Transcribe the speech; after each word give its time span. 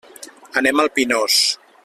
Anem 0.61 0.81
al 0.85 0.91
Pinós. 0.97 1.39